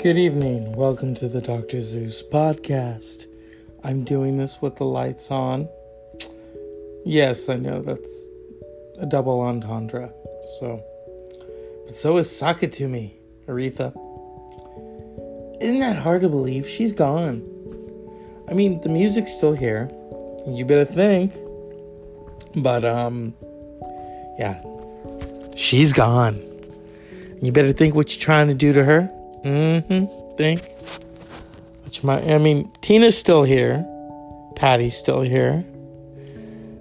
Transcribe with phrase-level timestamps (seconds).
[0.00, 0.76] Good evening.
[0.76, 1.80] Welcome to the Dr.
[1.80, 3.26] Zeus podcast.
[3.82, 5.68] I'm doing this with the lights on.
[7.04, 8.28] Yes, I know that's
[9.00, 10.12] a double entendre.
[10.60, 10.80] So,
[11.84, 13.14] but so is Sakatumi,
[13.48, 13.92] Aretha.
[15.60, 16.68] Isn't that hard to believe?
[16.68, 17.42] She's gone.
[18.48, 19.90] I mean, the music's still here.
[20.46, 21.34] You better think.
[22.54, 23.34] But um,
[24.38, 24.62] yeah,
[25.56, 26.36] she's gone.
[27.42, 29.10] You better think what you're trying to do to her.
[29.44, 30.36] Mm-hmm.
[30.36, 30.62] Think.
[31.84, 33.86] Which my I mean, Tina's still here.
[34.56, 35.64] Patty's still here.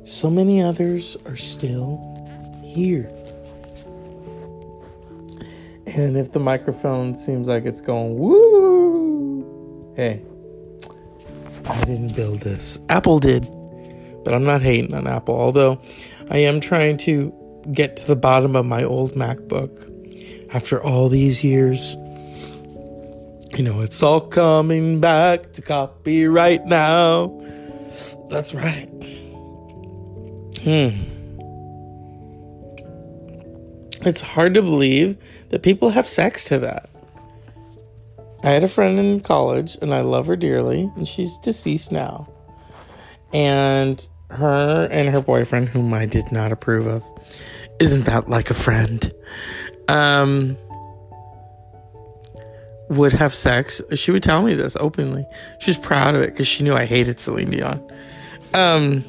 [0.04, 2.02] So many others are still
[2.64, 3.12] here.
[5.86, 10.22] And if the microphone seems like it's going woo, hey,
[11.66, 12.80] I didn't build this.
[12.90, 13.48] Apple did.
[14.24, 15.80] But I'm not hating on Apple, although
[16.30, 17.34] I am trying to
[17.72, 21.96] get to the bottom of my old MacBook after all these years.
[23.58, 27.42] You know, it's all coming back to copyright now.
[28.30, 28.88] That's right.
[30.62, 30.90] Hmm.
[34.06, 35.18] It's hard to believe
[35.50, 36.88] that people have sex to that.
[38.44, 42.32] I had a friend in college and I love her dearly, and she's deceased now.
[43.34, 47.04] And her and her boyfriend, whom I did not approve of,
[47.80, 49.12] isn't that like a friend?
[49.88, 50.58] Um,
[52.90, 55.26] would have sex, she would tell me this openly.
[55.60, 57.92] She's proud of it because she knew I hated Celine Dion.
[58.54, 59.04] Um,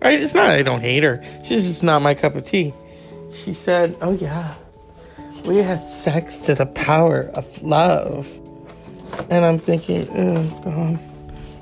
[0.00, 0.20] right?
[0.20, 1.22] It's not I don't hate her.
[1.44, 2.72] She's just not my cup of tea.
[3.32, 4.54] She said, "Oh yeah,
[5.44, 8.30] we had sex to the power of love,"
[9.28, 11.00] and I'm thinking, oh God,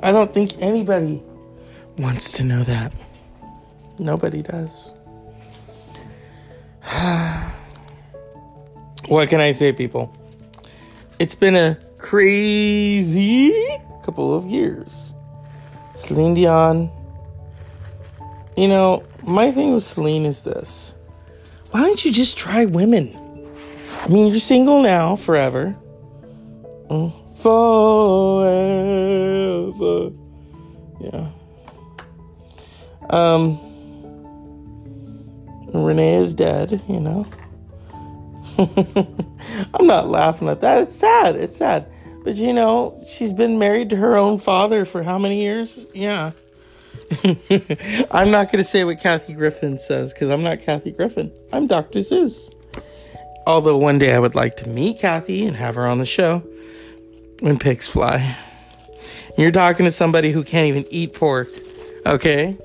[0.03, 1.23] I don't think anybody
[1.97, 2.93] wants to know that.
[3.99, 4.95] Nobody does.
[9.09, 10.15] what can I say, people?
[11.23, 13.55] It's been a crazy
[14.03, 15.15] couple of years.
[15.95, 16.91] Celine Dion.
[18.57, 20.97] You know, my thing with Celine is this.
[21.71, 23.17] Why don't you just try women?
[24.01, 25.77] I mean, you're single now forever.
[26.91, 27.71] Mm, forever.
[31.01, 31.29] Yeah.
[33.11, 33.61] Um,
[35.73, 37.29] Renee is dead, you know.
[39.75, 40.83] I'm not laughing at that.
[40.83, 41.37] It's sad.
[41.37, 41.87] It's sad.
[42.25, 45.87] But you know, she's been married to her own father for how many years?
[45.93, 46.33] Yeah.
[48.11, 51.33] I'm not going to say what Kathy Griffin says because I'm not Kathy Griffin.
[51.53, 52.01] I'm Dr.
[52.01, 52.51] Zeus.
[53.47, 56.45] Although one day I would like to meet Kathy and have her on the show
[57.41, 58.37] when pigs fly.
[59.29, 61.49] And you're talking to somebody who can't even eat pork,
[62.07, 62.57] okay?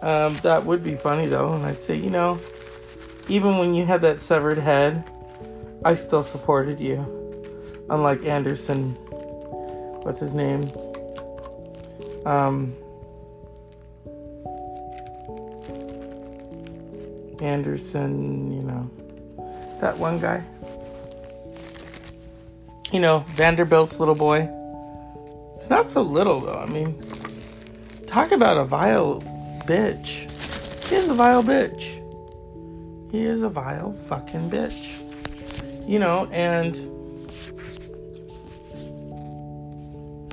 [0.00, 1.52] Um, that would be funny though.
[1.52, 2.40] And I'd say, you know,
[3.28, 5.04] even when you had that severed head,
[5.84, 7.14] I still supported you.
[7.90, 8.94] Unlike Anderson,
[10.02, 10.70] what's his name?
[12.24, 12.74] Um,
[17.40, 18.90] Anderson, you know,
[19.80, 20.42] that one guy.
[22.92, 24.48] You know, Vanderbilt's little boy.
[25.56, 26.58] It's not so little though.
[26.58, 27.00] I mean,
[28.06, 29.20] talk about a vile
[29.66, 30.30] bitch.
[30.88, 32.02] He is a vile bitch.
[33.10, 35.04] He is a vile fucking bitch.
[35.88, 36.76] You know, and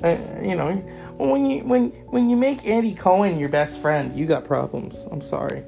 [0.03, 0.75] uh, you know,
[1.17, 5.07] when you when when you make Andy Cohen your best friend, you got problems.
[5.11, 5.63] I'm sorry.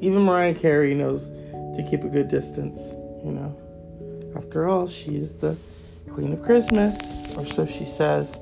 [0.00, 1.22] Even Mariah Carey knows
[1.76, 2.80] to keep a good distance,
[3.24, 3.56] you know.
[4.36, 5.56] After all, she's the
[6.10, 6.96] queen of Christmas,
[7.36, 8.40] or so she says.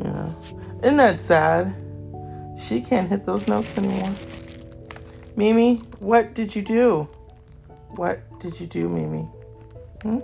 [0.00, 0.32] Yeah.
[0.82, 1.74] Isn't that sad?
[2.56, 4.14] She can't hit those notes anymore.
[5.36, 7.08] Mimi, what did you do?
[7.90, 9.22] What did you do, Mimi?
[10.02, 10.18] Hmm?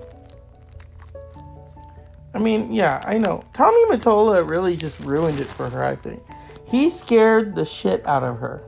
[2.35, 3.43] I mean, yeah, I know.
[3.53, 6.23] Tommy Mottola really just ruined it for her, I think.
[6.67, 8.63] He scared the shit out of her.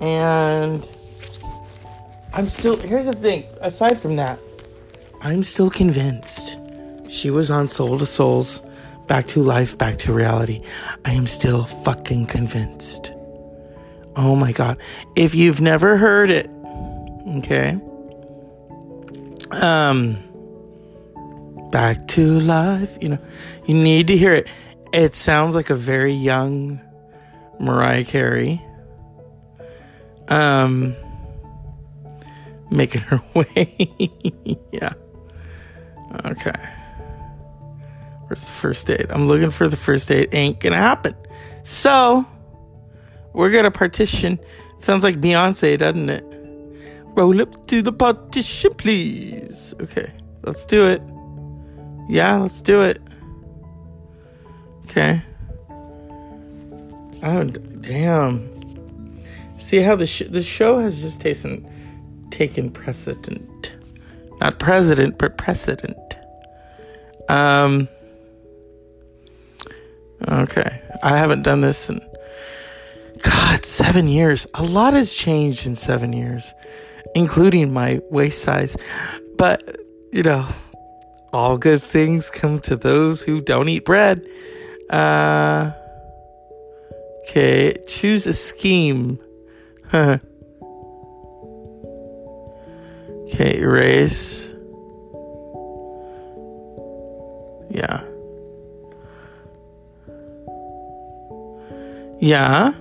[0.00, 0.90] And
[2.32, 4.38] I'm still, here's the thing, aside from that,
[5.20, 6.58] I'm still convinced
[7.08, 8.60] she was on Soul II Soul's,
[9.06, 10.62] back to life, back to reality.
[11.04, 13.12] I am still fucking convinced.
[14.16, 14.78] Oh my god.
[15.14, 16.50] If you've never heard it,
[17.38, 17.78] okay?
[19.50, 20.22] Um
[21.70, 23.18] Back to life, you know,
[23.66, 24.48] you need to hear it.
[24.92, 26.80] It sounds like a very young
[27.58, 28.62] Mariah Carey.
[30.28, 30.94] Um
[32.70, 33.76] making her way.
[34.72, 34.92] yeah.
[36.24, 36.52] Okay.
[38.26, 39.06] Where's the first date?
[39.10, 40.30] I'm looking for the first date.
[40.32, 41.14] Ain't gonna happen.
[41.62, 42.26] So,
[43.36, 44.40] we're gonna partition.
[44.78, 46.24] Sounds like Beyonce, doesn't it?
[47.14, 49.74] Roll up to the partition, please.
[49.78, 50.10] Okay,
[50.42, 51.02] let's do it.
[52.08, 52.98] Yeah, let's do it.
[54.84, 55.22] Okay.
[57.22, 59.20] Oh, damn.
[59.58, 61.68] See how the sh- the show has just taken
[62.30, 63.74] taken precedent,
[64.40, 66.16] not president, but precedent.
[67.28, 67.88] Um.
[70.26, 72.00] Okay, I haven't done this in
[73.76, 74.46] seven years.
[74.54, 76.54] A lot has changed in seven years,
[77.14, 78.76] including my waist size.
[79.36, 79.76] But
[80.12, 80.46] you know,
[81.32, 84.26] all good things come to those who don't eat bread.
[84.90, 85.72] Uh.
[87.28, 89.18] Okay, choose a scheme.
[89.92, 90.20] okay,
[93.58, 94.54] erase.
[97.68, 98.04] Yeah.
[102.20, 102.74] Yeah.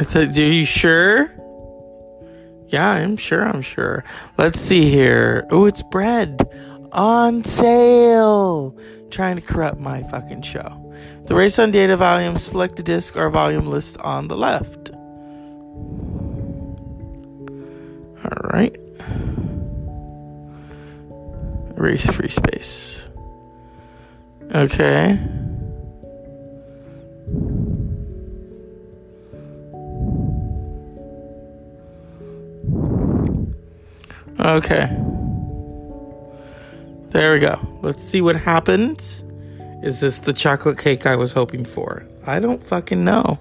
[0.00, 1.30] Are you sure?
[2.68, 4.02] Yeah, I'm sure, I'm sure.
[4.38, 5.46] Let's see here.
[5.50, 6.40] Oh, it's bread
[6.90, 8.74] on sale.
[9.10, 10.94] Trying to corrupt my fucking show.
[11.26, 14.90] The race on data volume, select the disk or volume list on the left.
[18.24, 18.74] All right.
[21.76, 23.06] Erase free space.
[24.54, 25.18] Okay.
[34.40, 34.88] Okay.
[37.10, 37.60] There we go.
[37.82, 39.22] Let's see what happens.
[39.82, 42.06] Is this the chocolate cake I was hoping for?
[42.26, 43.38] I don't fucking know.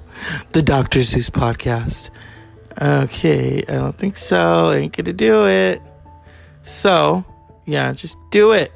[0.52, 1.02] The Dr.
[1.02, 2.10] Zeus podcast.
[2.82, 4.72] Okay, I don't think so.
[4.72, 5.82] Ain't gonna do it.
[6.64, 7.24] So,
[7.66, 8.72] yeah, just do it.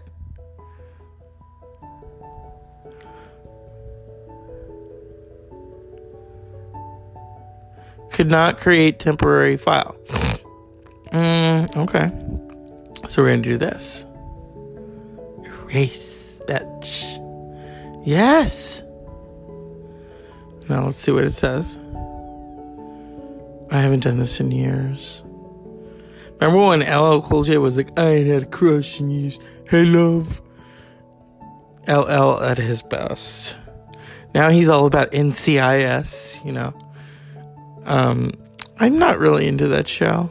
[8.12, 9.98] Could not create temporary file.
[11.14, 12.12] Mm, okay.
[13.08, 14.06] So we're gonna do this.
[15.44, 17.20] Erase that.
[18.04, 18.82] Yes.
[20.68, 21.78] Now let's see what it says.
[23.72, 25.24] I haven't done this in years.
[26.40, 29.40] Remember when LL Cool J was like, I ain't had a crush in years.
[29.70, 30.42] Hey, love.
[31.88, 33.58] LL at his best.
[34.34, 36.74] Now he's all about NCIS, you know.
[37.86, 38.32] Um,
[38.78, 40.30] I'm not really into that show.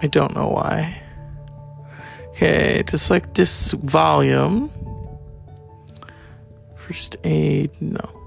[0.00, 1.02] I don't know why.
[2.28, 4.70] Okay, to select this volume.
[6.76, 8.18] First aid, no.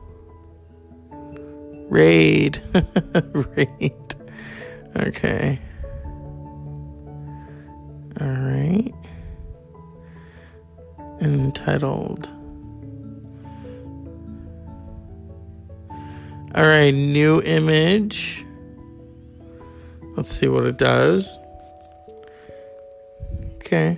[1.89, 2.61] Raid.
[3.33, 4.15] Raid.
[4.95, 5.59] Okay.
[8.19, 8.93] Alright.
[11.21, 12.31] Entitled.
[16.53, 18.45] Alright, new image.
[20.17, 21.37] Let's see what it does.
[23.71, 23.97] Okay.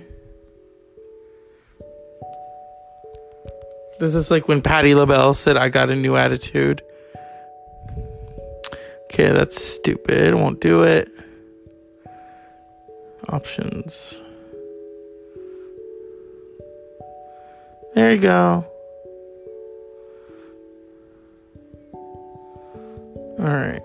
[3.98, 6.80] This is like when Patti LaBelle said, I got a new attitude.
[9.06, 10.36] Okay, that's stupid.
[10.36, 11.08] Won't do it.
[13.28, 14.20] Options.
[17.96, 18.64] There you go.
[23.40, 23.82] All right.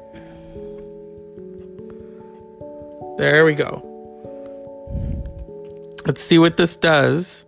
[3.17, 3.88] There we go.
[6.09, 7.45] Let's see what this does.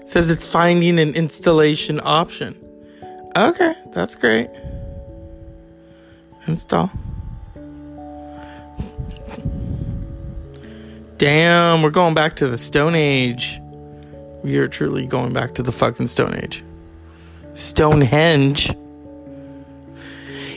[0.00, 2.56] It says it's finding an installation option.
[3.36, 4.48] Okay, that's great.
[6.46, 6.90] Install.
[11.18, 13.60] Damn, we're going back to the Stone Age.
[14.42, 16.64] We are truly going back to the fucking Stone Age.
[17.52, 18.70] Stonehenge.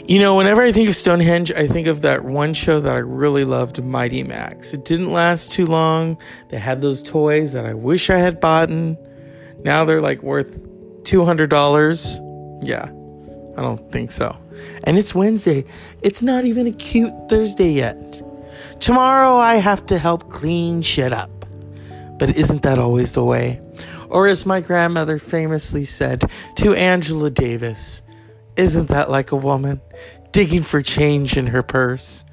[0.08, 3.00] You know, whenever I think of Stonehenge, I think of that one show that I
[3.00, 4.74] really loved, Mighty Max.
[4.74, 6.18] It didn't last too long.
[6.48, 8.70] They had those toys that I wish I had bought.
[8.70, 10.66] Now they're like worth
[11.04, 12.64] $200.
[12.66, 12.86] Yeah,
[13.58, 14.38] I don't think so.
[14.86, 15.66] And it's Wednesday.
[16.02, 18.22] It's not even a cute Thursday yet.
[18.80, 21.46] Tomorrow I have to help clean shit up.
[22.18, 23.60] But isn't that always the way?
[24.08, 28.04] Or as my grandmother famously said to Angela Davis,
[28.58, 29.80] isn't that like a woman
[30.32, 32.26] digging for change in her purse?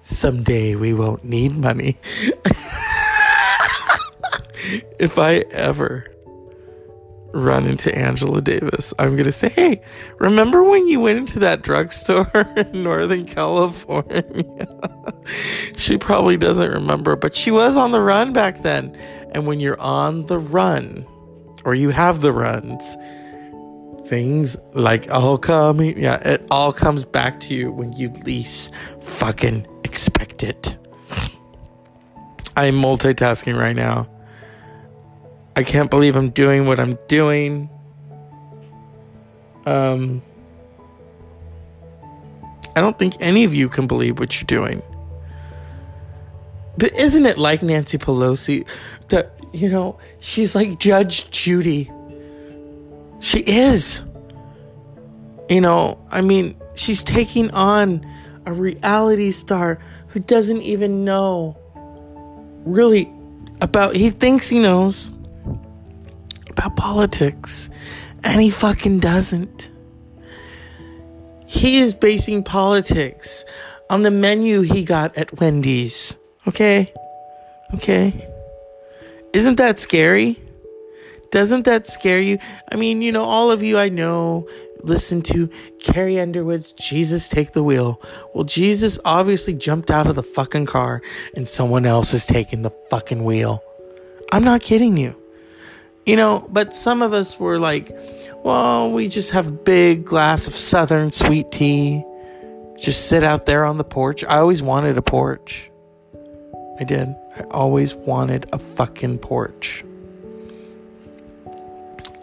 [0.00, 1.96] Someday we won't need money.
[4.98, 6.06] if I ever
[7.32, 9.80] run into Angela Davis, I'm going to say, hey,
[10.18, 14.22] remember when you went into that drugstore in Northern California?
[15.76, 18.94] she probably doesn't remember, but she was on the run back then.
[19.32, 21.06] And when you're on the run,
[21.64, 22.96] or you have the runs,
[24.06, 29.66] things like all coming, yeah, it all comes back to you when you least fucking
[29.84, 30.76] expect it.
[32.56, 34.08] I'm multitasking right now.
[35.56, 37.70] I can't believe I'm doing what I'm doing.
[39.66, 40.22] Um,
[42.76, 44.82] I don't think any of you can believe what you're doing.
[46.76, 48.66] But isn't it like Nancy Pelosi
[49.08, 51.90] that, you know, she's like Judge Judy?
[53.24, 54.02] She is.
[55.48, 58.04] You know, I mean, she's taking on
[58.44, 59.78] a reality star
[60.08, 61.56] who doesn't even know
[62.66, 63.10] really
[63.62, 65.14] about, he thinks he knows
[66.50, 67.70] about politics,
[68.22, 69.70] and he fucking doesn't.
[71.46, 73.46] He is basing politics
[73.88, 76.18] on the menu he got at Wendy's.
[76.46, 76.92] Okay?
[77.72, 78.28] Okay?
[79.32, 80.43] Isn't that scary?
[81.34, 82.38] Doesn't that scare you?
[82.70, 84.46] I mean, you know, all of you I know
[84.84, 85.50] listen to
[85.80, 88.00] Carrie Underwood's Jesus Take the Wheel.
[88.32, 91.02] Well, Jesus obviously jumped out of the fucking car
[91.34, 93.64] and someone else is taking the fucking wheel.
[94.30, 95.20] I'm not kidding you.
[96.06, 97.90] You know, but some of us were like,
[98.44, 102.04] well, we just have a big glass of southern sweet tea.
[102.80, 104.22] Just sit out there on the porch.
[104.22, 105.68] I always wanted a porch.
[106.78, 107.08] I did.
[107.36, 109.84] I always wanted a fucking porch.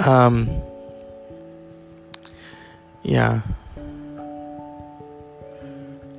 [0.06, 0.62] Um,
[3.04, 3.42] yeah.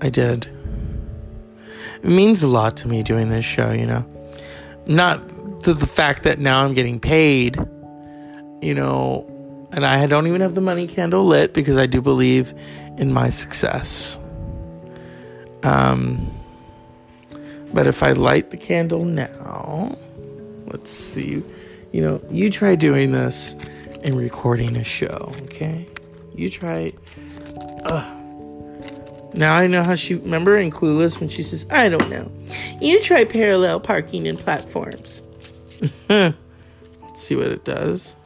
[0.00, 0.46] I did.
[2.02, 4.04] It means a lot to me doing this show, you know.
[4.86, 7.56] Not to the fact that now I'm getting paid,
[8.60, 9.28] you know,
[9.72, 12.52] and I don't even have the money candle lit because I do believe
[12.98, 14.18] in my success.
[15.62, 16.28] Um,
[17.72, 19.96] but if I light the candle now,
[20.66, 21.42] let's see.
[21.92, 23.54] You know, you try doing this
[24.02, 25.86] and recording a show, okay?
[26.34, 26.92] You try.
[27.84, 28.18] Ugh.
[29.34, 30.14] Now I know how she.
[30.14, 32.32] Remember in Clueless when she says, I don't know.
[32.80, 35.22] You try parallel parking in platforms.
[36.08, 36.34] Let's
[37.14, 38.16] see what it does.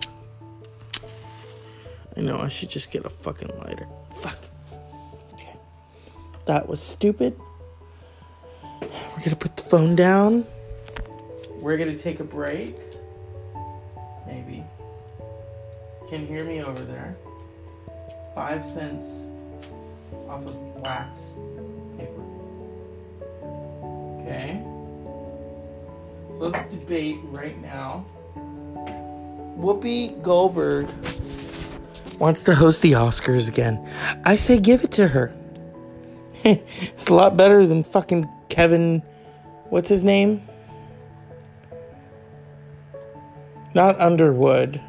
[2.17, 3.87] I know I should just get a fucking lighter.
[4.15, 4.39] Fuck.
[5.35, 5.57] Okay.
[6.47, 7.39] That was stupid.
[8.81, 10.47] We're gonna put the phone down.
[11.61, 12.77] We're gonna take a break.
[14.27, 14.65] Maybe.
[16.09, 17.17] Can hear me over there?
[18.35, 19.27] Five cents
[20.29, 21.37] off of wax
[21.97, 22.23] paper.
[24.21, 24.63] Okay.
[26.39, 28.05] So let's debate right now.
[29.59, 30.87] Whoopi Goldberg
[32.19, 33.89] wants to host the Oscars again.
[34.25, 35.33] I say give it to her.
[36.45, 39.01] it's a lot better than fucking Kevin.
[39.71, 40.43] What's his name?
[43.77, 44.81] Not Underwood.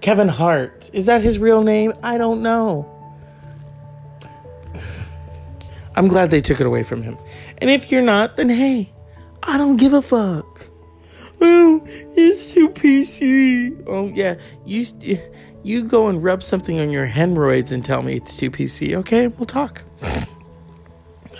[0.00, 0.90] Kevin Hart.
[0.92, 1.92] Is that his real name?
[2.02, 2.90] I don't know.
[5.94, 7.16] I'm glad they took it away from him.
[7.58, 8.92] And if you're not, then hey,
[9.44, 10.68] I don't give a fuck.
[11.40, 13.80] Oh, it's too PC.
[13.86, 14.34] Oh yeah,
[14.64, 14.84] you
[15.62, 18.96] you go and rub something on your hemorrhoids and tell me it's too PC.
[18.96, 19.84] Okay, we'll talk.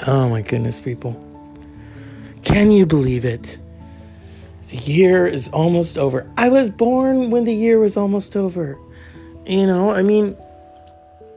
[0.06, 1.18] Oh my goodness, people.
[2.44, 3.58] Can you believe it?
[4.70, 6.30] The year is almost over.
[6.36, 8.78] I was born when the year was almost over.
[9.46, 10.36] You know, I mean,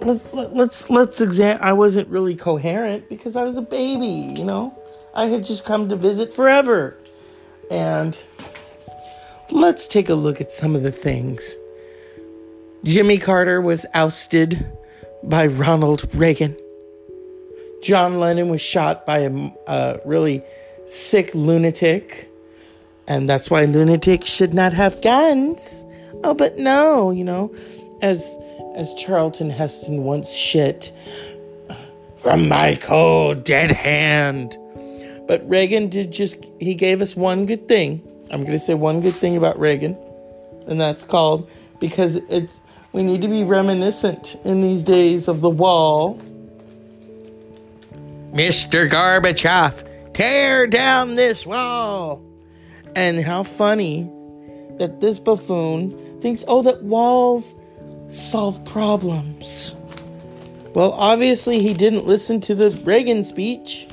[0.01, 1.61] let, let, let's let's examine.
[1.61, 4.33] I wasn't really coherent because I was a baby.
[4.39, 4.77] You know,
[5.15, 6.97] I had just come to visit forever,
[7.69, 8.19] and
[9.51, 11.55] let's take a look at some of the things.
[12.83, 14.65] Jimmy Carter was ousted
[15.23, 16.55] by Ronald Reagan.
[17.83, 20.43] John Lennon was shot by a, a really
[20.85, 22.28] sick lunatic,
[23.09, 25.83] and that's why lunatics should not have guns.
[26.23, 27.53] Oh, but no, you know,
[28.01, 28.37] as
[28.75, 30.93] as Charlton Heston once shit
[32.15, 34.57] from my cold dead hand.
[35.27, 38.01] But Reagan did just he gave us one good thing.
[38.31, 39.97] I'm going to say one good thing about Reagan,
[40.67, 41.49] and that's called
[41.79, 42.61] because it's
[42.93, 46.21] we need to be reminiscent in these days of the wall
[48.33, 48.87] Mr.
[48.87, 52.28] Gorbachev, tear down this wall.
[52.95, 54.09] And how funny
[54.77, 57.55] that this buffoon thinks, oh, that walls
[58.09, 59.75] solve problems.
[60.73, 63.87] Well, obviously, he didn't listen to the Reagan speech.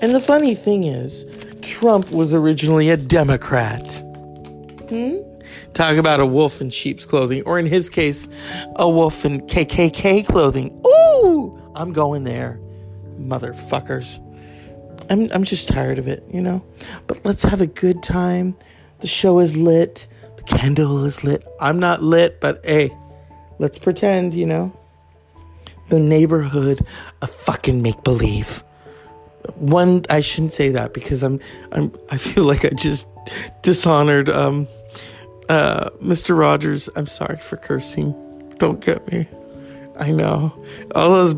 [0.00, 1.26] And the funny thing is,
[1.62, 4.02] Trump was originally a Democrat.
[4.88, 5.18] Hmm?
[5.74, 8.28] Talk about a wolf in sheep's clothing, or in his case,
[8.76, 10.82] a wolf in KKK clothing.
[10.86, 12.60] Ooh, I'm going there
[13.18, 14.20] motherfuckers.
[15.12, 16.64] I'm I'm just tired of it, you know.
[17.06, 18.56] But let's have a good time.
[19.00, 20.08] The show is lit.
[20.36, 21.46] The candle is lit.
[21.60, 22.96] I'm not lit, but hey,
[23.58, 24.72] let's pretend, you know.
[25.90, 26.86] The neighborhood
[27.20, 28.62] of fucking make believe.
[29.56, 31.40] one I shouldn't say that because I'm
[31.72, 33.06] I'm I feel like I just
[33.60, 34.66] dishonored um
[35.50, 36.36] uh Mr.
[36.38, 36.88] Rogers.
[36.96, 38.14] I'm sorry for cursing.
[38.58, 39.28] Don't get me.
[40.02, 40.52] I know.
[40.96, 41.34] All those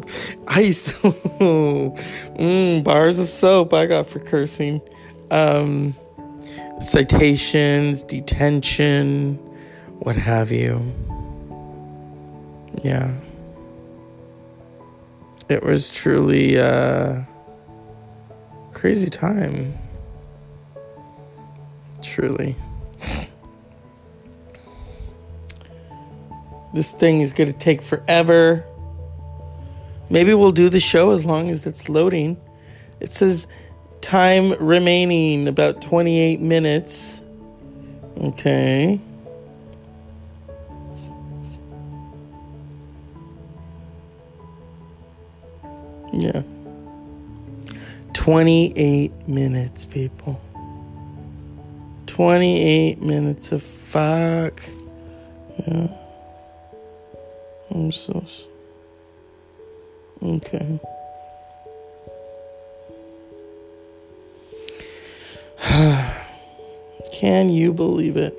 [0.48, 4.80] ice mm, bars of soap I got for cursing.
[5.30, 5.94] Um
[6.80, 9.34] citations, detention,
[9.98, 10.80] what have you.
[12.82, 13.14] Yeah.
[15.50, 17.20] It was truly uh
[18.72, 19.74] crazy time.
[22.00, 22.56] Truly.
[26.74, 28.64] This thing is going to take forever.
[30.10, 32.36] Maybe we'll do the show as long as it's loading.
[32.98, 33.46] It says
[34.00, 37.22] time remaining about 28 minutes.
[38.20, 39.00] Okay.
[46.12, 46.42] Yeah.
[48.14, 50.40] 28 minutes, people.
[52.06, 54.60] 28 minutes of fuck.
[55.66, 56.03] Yeah.
[57.74, 58.24] I'm so.
[60.22, 60.80] Okay.
[67.12, 68.38] Can you believe it?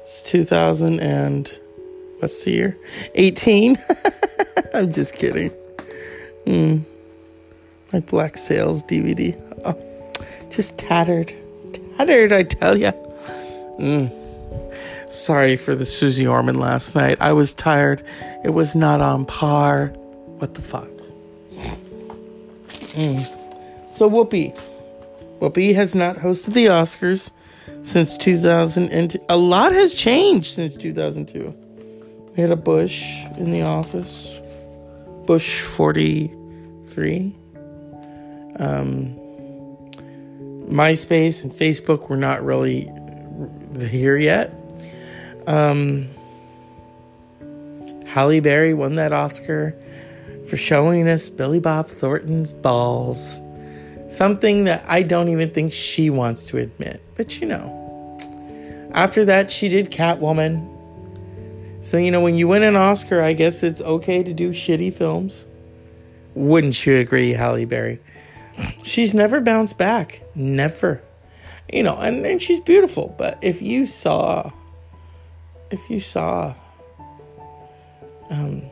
[0.00, 1.48] It's 2000 and
[2.18, 2.76] what's the year?
[3.14, 3.78] 18.
[4.74, 5.50] I'm just kidding.
[6.46, 6.84] Mm.
[7.92, 9.40] My Black Sails DVD.
[9.64, 9.78] Oh,
[10.50, 11.32] just tattered.
[11.96, 12.92] Tattered, I tell ya.
[13.78, 14.23] Mm.
[15.14, 17.18] Sorry for the Susie Orman last night.
[17.20, 18.04] I was tired.
[18.42, 19.92] It was not on par.
[20.38, 20.88] What the fuck?
[22.94, 23.20] Mm.
[23.92, 24.60] So, Whoopi.
[25.38, 27.30] Whoopi has not hosted the Oscars
[27.84, 29.24] since 2002.
[29.28, 31.54] A lot has changed since 2002.
[32.36, 34.40] We had a Bush in the office.
[35.26, 37.36] Bush 43.
[38.58, 39.14] Um,
[40.66, 42.90] MySpace and Facebook were not really
[43.78, 44.52] here yet.
[45.46, 46.08] Um,
[48.06, 49.76] Halle Berry won that Oscar
[50.48, 53.40] for showing us Billy Bob Thornton's balls.
[54.08, 57.02] Something that I don't even think she wants to admit.
[57.16, 57.80] But you know.
[58.92, 60.70] After that, she did Catwoman.
[61.80, 64.94] So, you know, when you win an Oscar, I guess it's okay to do shitty
[64.94, 65.48] films.
[66.34, 68.00] Wouldn't you agree, Halle Berry?
[68.84, 70.22] She's never bounced back.
[70.34, 71.02] Never.
[71.72, 73.14] You know, and, and she's beautiful.
[73.18, 74.52] But if you saw,
[75.74, 76.54] if you saw,
[78.30, 78.62] um,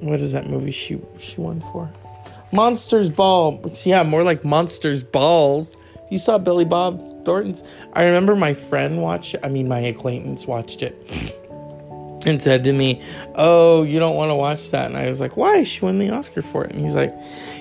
[0.00, 1.90] what is that movie she she won for?
[2.52, 3.72] Monsters Ball.
[3.84, 5.74] Yeah, more like Monsters Balls.
[6.10, 7.64] You saw Billy Bob Thornton's.
[7.92, 9.36] I remember my friend watched.
[9.42, 10.96] I mean, my acquaintance watched it
[12.26, 13.02] and said to me,
[13.34, 14.86] Oh, you don't want to watch that?
[14.86, 15.62] And I was like, Why?
[15.62, 16.72] She won the Oscar for it.
[16.72, 17.14] And he's like,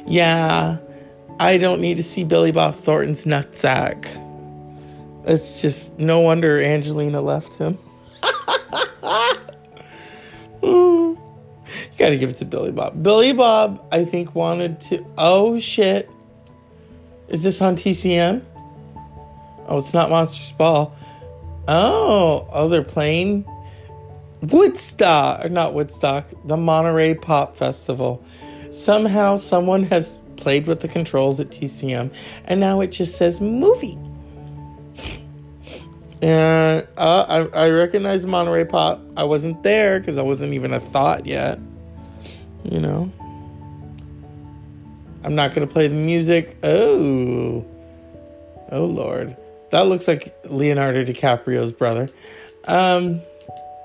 [0.05, 0.77] Yeah,
[1.39, 4.24] I don't need to see Billy Bob Thornton's nutsack.
[5.27, 7.77] It's just no wonder Angelina left him.
[10.61, 11.17] you
[11.97, 13.01] gotta give it to Billy Bob.
[13.01, 15.05] Billy Bob, I think, wanted to.
[15.17, 16.09] Oh shit.
[17.27, 18.43] Is this on TCM?
[19.67, 20.95] Oh, it's not Monsters Ball.
[21.67, 23.45] Oh, oh, they're playing
[24.41, 28.23] Woodstock, or not Woodstock, the Monterey Pop Festival.
[28.69, 33.97] Somehow someone has played with the controls at TCM and now it just says movie.
[36.25, 38.99] And uh, I, I recognize Monterey Pop.
[39.15, 41.59] I wasn't there because I wasn't even a thought yet.
[42.63, 43.11] You know?
[45.23, 46.57] I'm not going to play the music.
[46.63, 47.63] Oh.
[48.71, 49.37] Oh, Lord.
[49.69, 52.09] That looks like Leonardo DiCaprio's brother.
[52.67, 53.21] Um,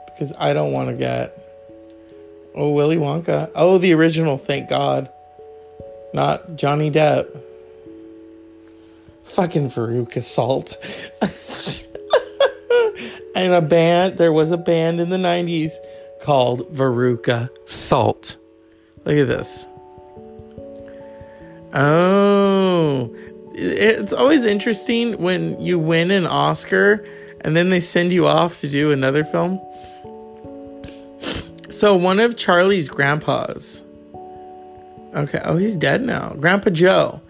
[0.07, 1.37] because I don't want to get.
[2.55, 3.51] Oh, Willy Wonka.
[3.55, 5.11] Oh, the original, thank God.
[6.15, 7.39] Not Johnny Depp.
[9.25, 10.79] Fucking Veruca Salt.
[13.35, 15.73] and a band, there was a band in the 90s
[16.23, 18.37] called Veruca Salt.
[19.05, 19.69] Look at this.
[21.73, 23.15] Oh,
[23.53, 27.05] it's always interesting when you win an Oscar
[27.43, 29.61] and then they send you off to do another film.
[31.71, 33.85] So one of Charlie's grandpas.
[35.15, 36.31] Okay, oh, he's dead now.
[36.31, 37.21] Grandpa Joe,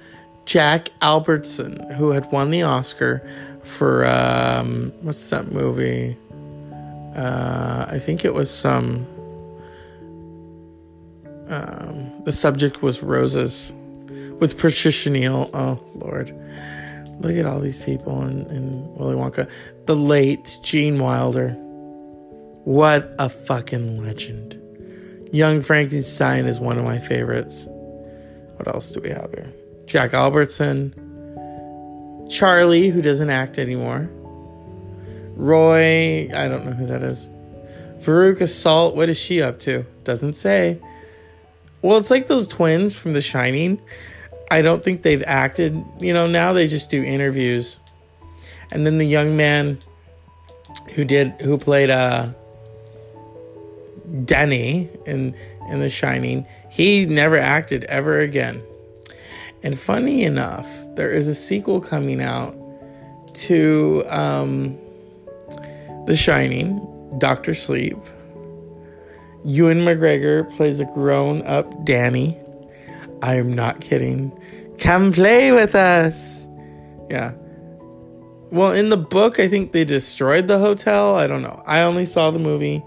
[0.47, 3.27] Jack Albertson, who had won the Oscar
[3.63, 6.17] for um, what's that movie?
[7.17, 9.07] Uh, I think it was some.
[11.49, 13.73] Um, the subject was roses
[14.39, 15.51] with Patricia Neal.
[15.53, 16.29] Oh Lord,
[17.21, 19.51] look at all these people in, in Willy Wonka.
[19.87, 21.57] The late Gene Wilder.
[22.65, 24.57] What a fucking legend.
[25.33, 27.67] Young Frankenstein is one of my favorites.
[28.57, 29.53] What else do we have here?
[29.87, 31.10] Jack Albertson.
[32.31, 34.09] Charlie, who doesn't act anymore.
[35.35, 37.29] Roy, I don't know who that is.
[37.99, 39.85] Veruca Salt, what is she up to?
[40.05, 40.81] Doesn't say.
[41.83, 43.81] Well, it's like those twins from The Shining.
[44.51, 45.83] I don't think they've acted.
[45.99, 47.79] You know, now they just do interviews.
[48.71, 49.79] And then the young man
[50.95, 52.29] who did who played uh
[54.25, 55.35] Denny in
[55.71, 58.63] in The Shining, he never acted ever again.
[59.63, 62.57] And funny enough, there is a sequel coming out
[63.35, 64.79] to um,
[66.07, 66.87] The Shining,
[67.19, 67.99] Doctor Sleep.
[69.45, 72.39] Ewan McGregor plays a grown up Danny.
[73.23, 74.33] I am not kidding.
[74.79, 76.49] Come play with us.
[77.09, 77.33] Yeah.
[78.51, 81.15] Well, in the book, I think they destroyed the hotel.
[81.15, 81.63] I don't know.
[81.67, 82.83] I only saw the movie.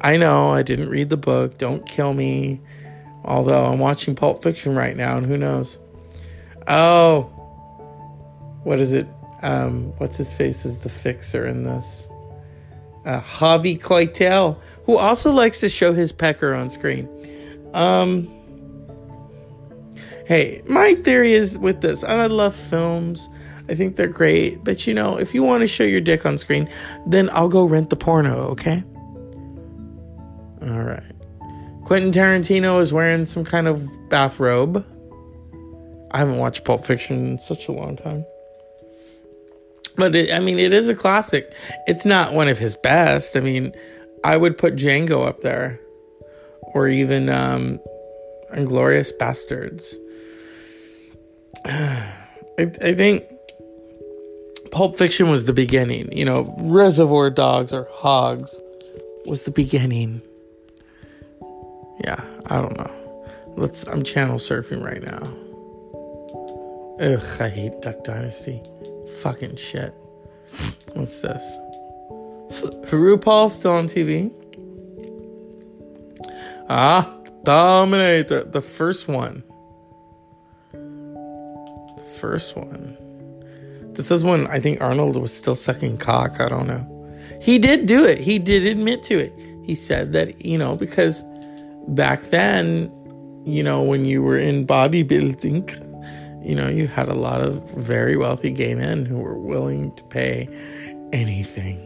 [0.00, 1.58] I know I didn't read the book.
[1.58, 2.60] Don't kill me.
[3.24, 5.78] Although I'm watching Pulp Fiction right now, and who knows?
[6.68, 7.22] Oh,
[8.64, 9.06] what is it?
[9.42, 12.08] Um, what's his face is the fixer in this?
[13.04, 17.08] Uh, Harvey Keitel, who also likes to show his pecker on screen.
[17.74, 18.28] Um,
[20.26, 23.28] hey, my theory is with this, and I love films.
[23.68, 26.38] I think they're great, but you know, if you want to show your dick on
[26.38, 26.68] screen,
[27.06, 28.84] then I'll go rent the porno, okay?
[30.62, 31.02] All right.
[31.84, 34.86] Quentin Tarantino is wearing some kind of bathrobe.
[36.12, 38.26] I haven't watched Pulp Fiction in such a long time.
[39.96, 41.54] But it, I mean, it is a classic.
[41.86, 43.36] It's not one of his best.
[43.36, 43.72] I mean,
[44.24, 45.80] I would put Django up there,
[46.60, 47.78] or even um,
[48.54, 49.96] Inglourious Basterds.
[51.64, 52.10] I,
[52.58, 53.24] I think
[54.70, 56.16] Pulp Fiction was the beginning.
[56.16, 58.58] You know, Reservoir Dogs or Hogs
[59.26, 60.22] was the beginning.
[62.04, 63.24] Yeah, I don't know.
[63.56, 63.86] Let's.
[63.86, 65.41] I'm channel surfing right now.
[67.00, 68.62] Ugh, I hate Duck Dynasty.
[69.22, 69.94] Fucking shit.
[70.92, 71.56] What's this?
[72.52, 74.30] RuPaul still on TV.
[76.68, 79.42] Ah, Dominator, the first one.
[80.72, 82.96] The first one.
[83.94, 86.40] This is when I think Arnold was still sucking cock.
[86.40, 86.88] I don't know.
[87.40, 88.18] He did do it.
[88.18, 89.32] He did admit to it.
[89.64, 91.24] He said that, you know, because
[91.88, 92.90] back then,
[93.44, 95.91] you know, when you were in bodybuilding,
[96.44, 100.04] you know, you had a lot of very wealthy gay men who were willing to
[100.04, 100.48] pay
[101.12, 101.78] anything.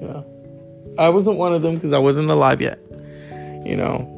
[0.00, 2.78] You know, I wasn't one of them because I wasn't alive yet.
[3.64, 4.10] You know,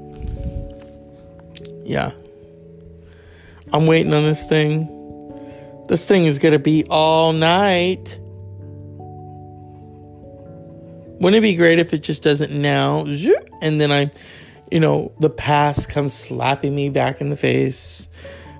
[1.84, 2.12] yeah.
[3.72, 4.92] I'm waiting on this thing.
[5.88, 8.18] This thing is gonna be all night.
[11.18, 13.00] Wouldn't it be great if it just doesn't now?
[13.62, 14.10] And then I,
[14.70, 18.08] you know, the past comes slapping me back in the face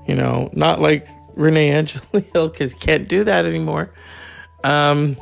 [0.07, 3.93] you know, not like Renee Angelil because can't do that anymore.
[4.65, 5.17] Um,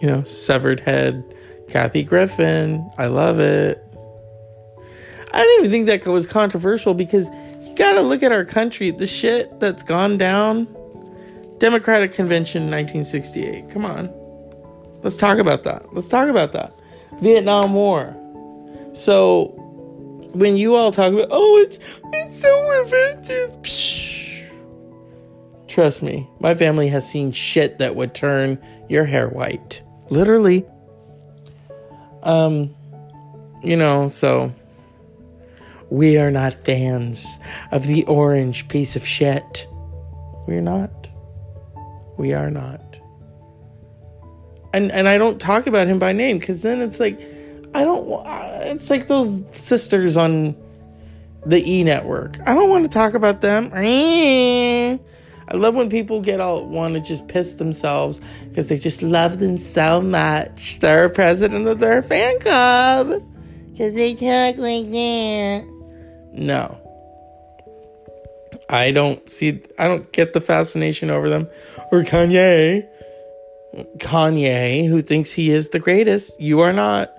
[0.00, 1.24] you know, severed head,
[1.68, 2.90] Kathy Griffin.
[2.98, 3.82] I love it.
[5.32, 7.28] I didn't even think that was controversial because
[7.62, 10.68] you got to look at our country, the shit that's gone down.
[11.58, 13.70] Democratic Convention 1968.
[13.70, 14.12] Come on.
[15.02, 15.94] Let's talk about that.
[15.94, 16.74] Let's talk about that.
[17.20, 18.14] Vietnam War.
[18.92, 19.55] So
[20.38, 21.78] when you all talk about, oh, it's
[22.12, 23.62] it's so offensive.
[23.62, 24.50] Psh.
[25.66, 30.64] Trust me, my family has seen shit that would turn your hair white, literally.
[32.22, 32.74] Um,
[33.62, 34.52] you know, so
[35.90, 37.38] we are not fans
[37.72, 39.68] of the orange piece of shit.
[40.46, 41.08] We're not.
[42.16, 43.00] We are not.
[44.72, 47.18] And and I don't talk about him by name because then it's like
[47.76, 48.06] I don't.
[48.06, 50.56] Want, uh, it's like those sisters on
[51.44, 52.38] the E network.
[52.46, 53.70] I don't want to talk about them.
[53.74, 54.96] Eh.
[55.48, 59.38] I love when people get all want to just piss themselves because they just love
[59.38, 60.80] them so much.
[60.80, 63.22] They're president of their fan club
[63.70, 65.64] because they talk like that.
[66.32, 66.80] No.
[68.70, 71.46] I don't see, I don't get the fascination over them.
[71.92, 72.88] Or Kanye.
[73.98, 76.40] Kanye, who thinks he is the greatest.
[76.40, 77.12] You are not.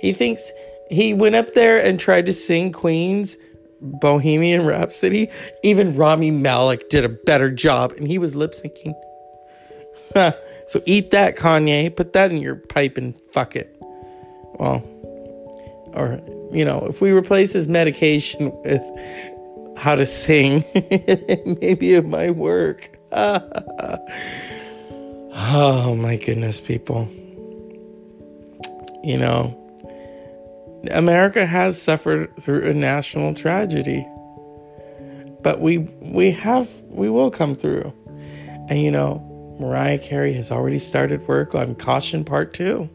[0.00, 0.50] He thinks
[0.90, 3.36] he went up there and tried to sing Queen's
[3.80, 5.28] Bohemian Rhapsody.
[5.62, 8.94] Even Rami Malek did a better job, and he was lip syncing.
[10.68, 11.94] so eat that, Kanye.
[11.94, 13.74] Put that in your pipe and fuck it.
[14.58, 14.82] Well,
[15.94, 16.20] or,
[16.52, 18.82] you know, if we replace his medication with
[19.76, 20.64] how to sing,
[21.60, 22.98] maybe it might work.
[23.12, 23.98] oh
[25.96, 27.08] my goodness, people.
[29.04, 29.67] You know,
[30.90, 34.06] America has suffered through a national tragedy.
[35.42, 37.92] But we we have we will come through.
[38.68, 42.88] And you know, Mariah Carey has already started work on Caution Part 2.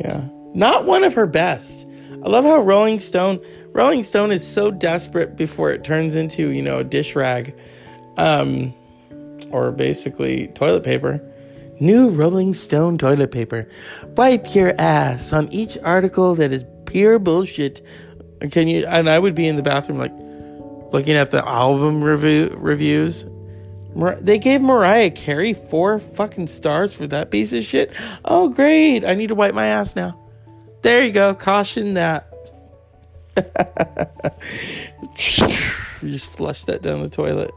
[0.00, 0.24] Yeah.
[0.54, 1.86] Not one of her best.
[2.24, 3.40] I love how Rolling Stone
[3.72, 7.54] Rolling Stone is so desperate before it turns into, you know, a dish rag.
[8.16, 8.74] Um
[9.50, 11.20] or basically toilet paper.
[11.80, 13.68] New Rolling Stone toilet paper.
[14.16, 17.84] Wipe your ass on each article that is pure bullshit.
[18.50, 18.84] Can you?
[18.86, 20.12] And I would be in the bathroom like
[20.92, 23.24] looking at the album review reviews.
[23.94, 27.92] They gave Mariah Carey four fucking stars for that piece of shit.
[28.24, 29.04] Oh great!
[29.04, 30.18] I need to wipe my ass now.
[30.82, 31.34] There you go.
[31.34, 32.28] Caution that.
[35.14, 37.52] just flush that down the toilet.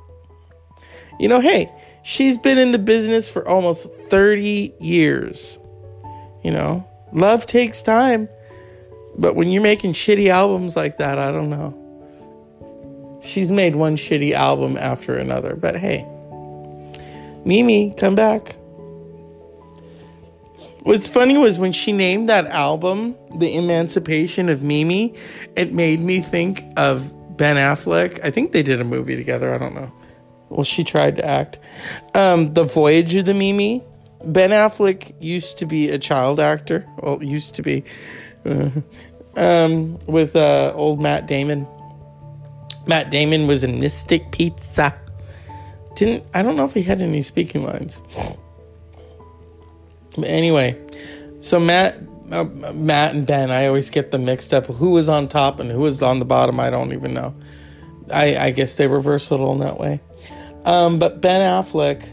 [1.19, 1.71] You know, hey,
[2.03, 5.59] she's been in the business for almost 30 years.
[6.43, 8.29] You know, love takes time.
[9.17, 11.81] But when you're making shitty albums like that, I don't know.
[13.23, 16.05] She's made one shitty album after another, but hey,
[17.43, 18.55] Mimi, come back.
[20.83, 25.15] What's funny was when she named that album The Emancipation of Mimi,
[25.55, 28.19] it made me think of Ben Affleck.
[28.23, 29.91] I think they did a movie together, I don't know.
[30.49, 31.57] Well, she tried to act.
[32.13, 33.83] Um, the Voyage of the Mimi.
[34.23, 36.85] Ben Affleck used to be a child actor.
[37.01, 37.83] Well, used to be.
[39.37, 41.67] Um, with uh, old Matt Damon.
[42.87, 44.97] Matt Damon was in Mystic Pizza.
[45.95, 48.01] Didn't I don't know if he had any speaking lines.
[50.15, 50.81] But anyway,
[51.39, 51.99] so Matt,
[52.31, 54.67] uh, Matt and Ben, I always get them mixed up.
[54.67, 56.59] Who was on top and who was on the bottom?
[56.59, 57.35] I don't even know.
[58.11, 59.99] I, I guess they were versatile in that way.
[60.63, 62.07] Um, but Ben Affleck,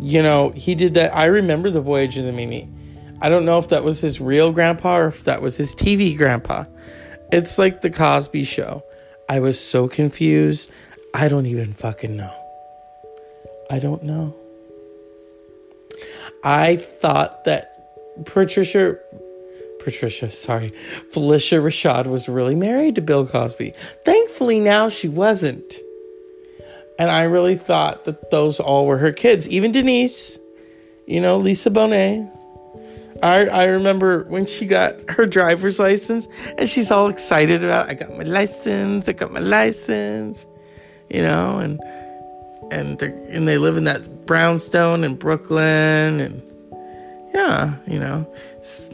[0.00, 1.14] you know, he did that.
[1.16, 2.68] I remember the Voyage of the Mimi.
[3.20, 6.16] I don't know if that was his real grandpa or if that was his TV
[6.16, 6.64] grandpa.
[7.32, 8.84] It's like the Cosby show.
[9.28, 10.70] I was so confused.
[11.14, 12.34] I don't even fucking know.
[13.70, 14.34] I don't know.
[16.44, 17.72] I thought that
[18.24, 18.98] Patricia
[19.86, 20.72] Patricia, sorry,
[21.12, 23.72] Phylicia Rashad was really married to Bill Cosby.
[24.04, 25.74] Thankfully, now she wasn't.
[26.98, 29.48] And I really thought that those all were her kids.
[29.48, 30.40] Even Denise,
[31.06, 32.28] you know, Lisa Bonet,
[33.22, 37.94] I, I remember when she got her driver's license and she's all excited about I
[37.94, 40.46] got my license, I got my license,
[41.10, 41.80] you know, and
[42.70, 46.42] and and they live in that brownstone in Brooklyn and
[47.34, 48.32] yeah, you know,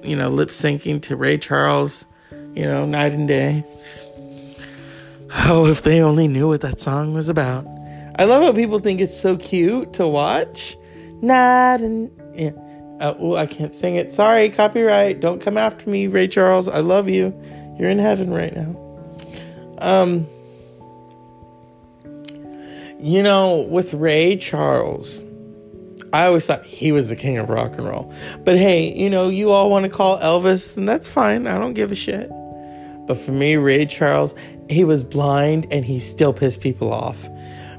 [0.03, 2.07] you know, lip syncing to Ray Charles,
[2.55, 3.65] you know, night and day.
[5.47, 7.67] Oh, if they only knew what that song was about.
[8.19, 10.77] I love how people think it's so cute to watch.
[11.23, 12.51] Night and yeah.
[13.03, 14.13] Uh, oh, I can't sing it.
[14.13, 15.19] Sorry, copyright.
[15.19, 16.69] Don't come after me, Ray Charles.
[16.69, 17.35] I love you.
[17.77, 18.79] You're in heaven right now.
[19.79, 20.29] Um,
[23.01, 25.25] you know, with Ray Charles,
[26.13, 28.15] I always thought he was the king of rock and roll.
[28.45, 31.49] But hey, you know, you all want to call Elvis, and that's fine.
[31.49, 32.31] I don't give a shit.
[33.09, 34.37] But for me, Ray Charles,
[34.71, 37.29] he was blind and he still pissed people off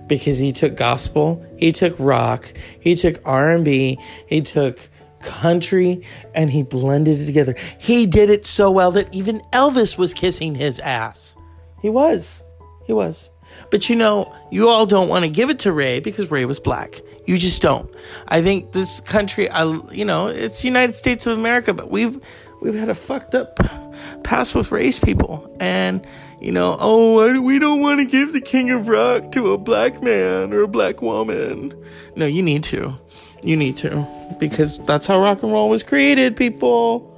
[0.08, 4.90] because he took gospel, he took rock, he took R&B, he took
[5.24, 6.04] country
[6.36, 7.56] and he blended it together.
[7.78, 11.36] He did it so well that even Elvis was kissing his ass.
[11.82, 12.44] He was.
[12.86, 13.30] He was.
[13.70, 16.60] But you know, you all don't want to give it to Ray because Ray was
[16.60, 17.02] black.
[17.26, 17.90] You just don't.
[18.28, 22.20] I think this country, I, you know, it's United States of America, but we've
[22.62, 23.60] we've had a fucked up
[24.24, 26.06] past with race people, and
[26.40, 30.02] you know, oh, we don't want to give the king of rock to a black
[30.04, 31.74] man or a black woman.
[32.16, 32.96] No, you need to.
[33.44, 34.08] You need to.
[34.40, 37.10] Because that's how rock and roll was created, people.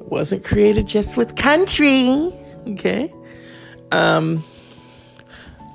[0.00, 2.32] It wasn't created just with country.
[2.66, 3.12] Okay?
[3.92, 4.42] Um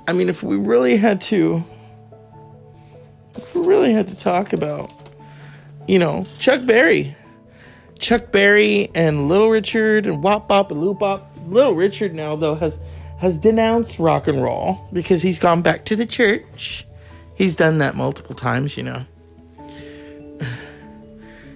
[0.08, 1.64] I mean if we really had to
[3.34, 4.92] if we really had to talk about
[5.86, 7.14] you know, Chuck Berry.
[7.98, 11.32] Chuck Berry and Little Richard and Wop Bop and Loop Bop.
[11.46, 12.80] Little Richard now though has
[13.18, 16.86] has denounced rock and roll because he's gone back to the church.
[17.34, 19.06] He's done that multiple times, you know.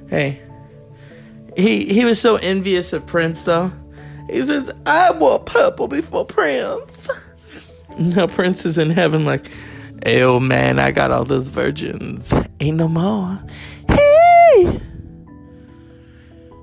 [0.09, 0.41] Hey,
[1.57, 3.73] he he was so envious of Prince though.
[4.29, 7.09] He says, "I wore purple before Prince."
[7.99, 9.47] now Prince is in heaven, like,
[10.05, 12.35] "Hey, old man, I got all those virgins.
[12.59, 13.41] Ain't no more."
[13.89, 14.81] Hey.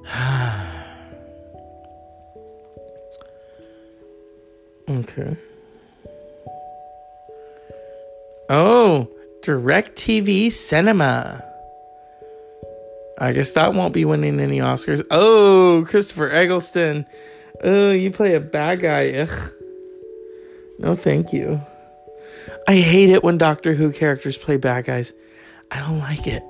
[4.89, 5.37] okay.
[8.49, 9.09] Oh,
[9.41, 11.46] DirecTV Cinema.
[13.17, 15.05] I guess that won't be winning any Oscars.
[15.09, 17.05] Oh, Christopher Eccleston.
[17.63, 19.11] Oh, you play a bad guy.
[19.11, 19.53] Ugh.
[20.79, 21.59] No, thank you.
[22.67, 25.13] I hate it when Doctor Who characters play bad guys.
[25.71, 26.43] I don't like it.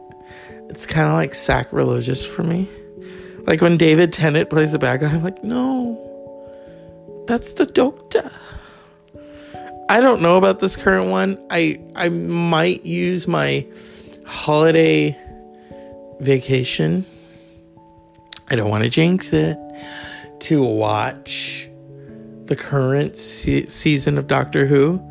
[0.70, 2.70] It's kind of like sacrilegious for me.
[3.40, 8.30] Like when David Tennant plays a bad guy, I'm like, no, that's the Doctor.
[9.90, 11.38] I don't know about this current one.
[11.50, 13.66] I I might use my
[14.26, 15.18] holiday
[16.20, 17.06] vacation.
[18.50, 19.58] I don't want to jinx it
[20.40, 21.70] to watch
[22.46, 25.02] the current se- season of Doctor Who.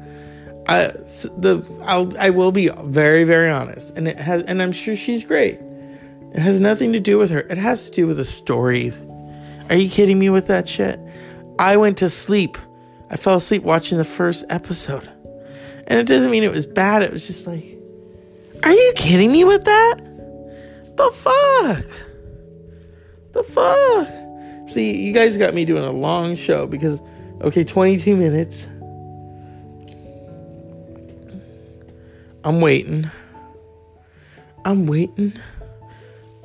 [0.68, 4.96] I the I'll I will be very very honest, and it has, and I'm sure
[4.96, 5.60] she's great.
[6.32, 7.40] It has nothing to do with her.
[7.40, 8.92] It has to do with the story.
[9.68, 10.98] Are you kidding me with that shit?
[11.58, 12.58] I went to sleep.
[13.10, 15.08] I fell asleep watching the first episode,
[15.86, 17.02] and it doesn't mean it was bad.
[17.02, 17.64] It was just like,
[18.64, 20.00] are you kidding me with that?
[20.96, 21.86] The fuck?
[23.32, 24.08] The fuck?
[24.70, 27.00] See, you guys got me doing a long show because,
[27.42, 28.66] okay, 22 minutes.
[32.42, 33.10] I'm waiting.
[34.64, 35.32] I'm waiting.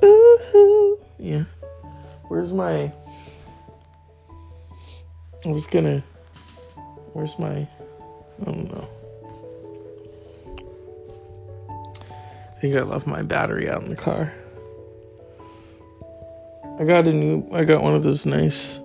[0.04, 1.44] Ooh, yeah.
[2.28, 2.92] Where's my.
[5.44, 6.04] I was gonna.
[7.12, 7.66] Where's my.
[8.40, 8.88] I don't know.
[12.56, 14.32] I think I left my battery out in the car.
[16.82, 17.46] I got a new.
[17.52, 18.80] I got one of those nice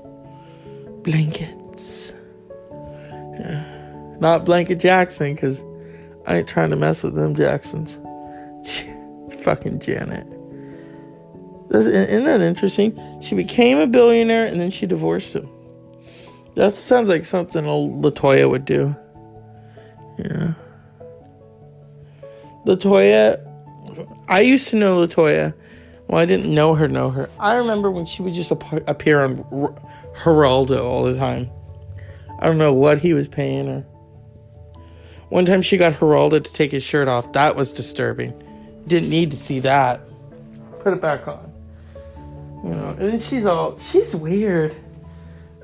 [1.01, 2.13] blankets.
[3.39, 4.15] Yeah.
[4.19, 5.63] Not Blanket Jackson, because
[6.27, 7.97] I ain't trying to mess with them Jacksons.
[9.41, 10.27] Fucking Janet.
[11.71, 13.19] Isn't that interesting?
[13.19, 15.49] She became a billionaire and then she divorced him.
[16.53, 18.95] That sounds like something old Latoya would do.
[20.19, 20.53] Yeah.
[22.67, 23.43] Latoya,
[24.27, 25.55] I used to know Latoya.
[26.07, 27.29] Well, I didn't know her, know her.
[27.37, 29.43] I remember when she would just appear on
[30.23, 31.49] Geraldo all the time.
[32.39, 33.85] I don't know what he was paying her.
[35.29, 37.33] One time she got Geraldo to take his shirt off.
[37.33, 38.33] That was disturbing.
[38.87, 39.99] Didn't need to see that.
[40.79, 41.51] Put it back on.
[42.63, 44.75] You know, and then she's all, she's weird.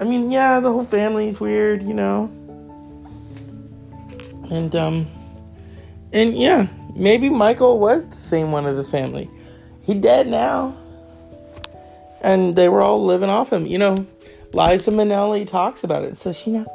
[0.01, 2.25] I mean, yeah, the whole family's weird, you know.
[4.51, 5.07] And, um,
[6.11, 9.29] and yeah, maybe Michael was the same one of the family.
[9.83, 10.77] He dead now.
[12.21, 13.65] And they were all living off him.
[13.65, 13.95] You know,
[14.53, 16.17] Liza Minnelli talks about it.
[16.17, 16.65] Says, you know,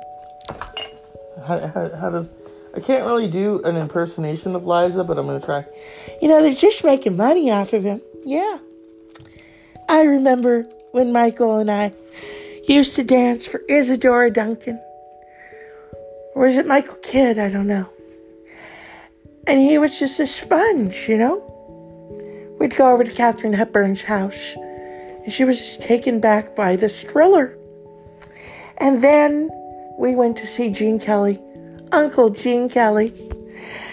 [1.46, 2.32] how, how, how does
[2.74, 5.64] I can't really do an impersonation of Liza, but I'm gonna try.
[6.20, 8.02] You know, they're just making money off of him.
[8.24, 8.58] Yeah.
[9.88, 11.92] I remember when Michael and I
[12.68, 14.80] used to dance for Isadora Duncan.
[16.34, 17.38] Or is it Michael Kidd?
[17.38, 17.88] I don't know.
[19.46, 21.47] And he was just a sponge, you know?
[22.58, 27.04] We'd go over to Katharine Hepburn's house, and she was just taken back by this
[27.04, 27.56] thriller.
[28.78, 29.50] And then
[29.98, 31.40] we went to see Gene Kelly,
[31.92, 33.12] Uncle Gene Kelly,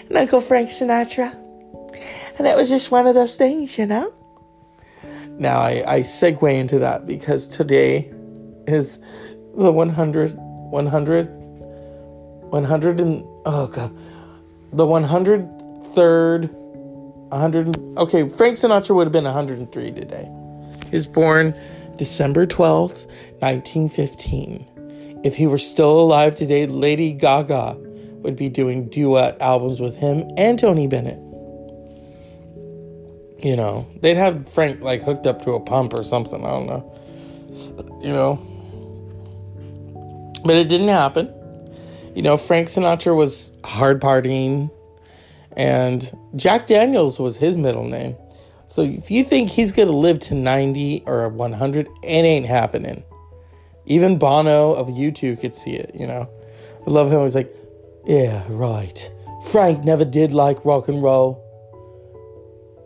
[0.08, 1.32] and Uncle Frank Sinatra.
[2.38, 4.12] And it was just one of those things, you know?
[5.38, 8.12] Now I, I segue into that because today
[8.66, 8.98] is
[9.56, 13.96] the 100, 100, 100 and, oh God,
[14.72, 16.65] the 103rd,
[17.28, 20.30] 100, okay, Frank Sinatra would have been 103 today.
[20.90, 21.58] He was born
[21.96, 23.06] December 12th,
[23.40, 25.20] 1915.
[25.24, 27.76] If he were still alive today, Lady Gaga
[28.22, 31.18] would be doing duet albums with him and Tony Bennett.
[33.44, 36.44] You know, they'd have Frank like hooked up to a pump or something.
[36.44, 36.92] I don't know.
[38.02, 38.38] You know,
[40.44, 41.32] but it didn't happen.
[42.14, 44.70] You know, Frank Sinatra was hard partying,
[45.56, 48.16] and Jack Daniels was his middle name.
[48.68, 53.04] So if you think he's gonna live to 90 or 100, it ain't happening.
[53.86, 56.28] Even Bono of U2 could see it, you know.
[56.86, 57.22] I love him.
[57.22, 57.54] He's like,
[58.04, 59.10] yeah, right.
[59.50, 61.42] Frank never did like rock and roll.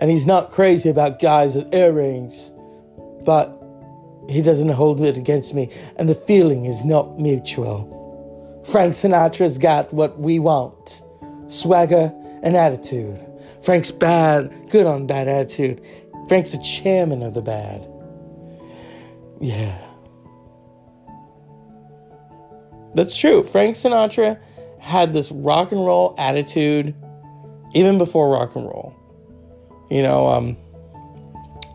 [0.01, 2.53] And he's not crazy about guys with earrings.
[3.25, 3.57] But
[4.29, 8.63] he doesn't hold it against me, and the feeling is not mutual.
[8.65, 11.03] Frank Sinatra's got what we want
[11.49, 13.19] swagger and attitude.
[13.63, 15.81] Frank's bad, good on bad attitude.
[16.29, 17.87] Frank's the chairman of the bad.
[19.41, 19.77] Yeah.
[22.95, 23.43] That's true.
[23.45, 24.39] Frank Sinatra
[24.79, 26.95] had this rock and roll attitude
[27.75, 28.95] even before rock and roll.
[29.91, 30.57] You know, um,